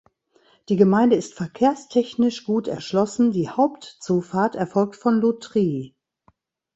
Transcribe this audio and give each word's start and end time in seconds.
Die 0.67 0.77
Gemeinde 0.77 1.15
ist 1.15 1.35
verkehrstechnisch 1.35 2.43
gut 2.43 2.67
erschlossen, 2.67 3.31
die 3.31 3.49
Hauptzufahrt 3.49 4.55
erfolgt 4.55 4.95
von 4.95 5.21
Lutry. 5.21 5.93